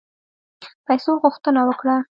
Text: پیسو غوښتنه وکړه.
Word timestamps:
پیسو 0.85 1.11
غوښتنه 1.21 1.61
وکړه. 1.65 1.95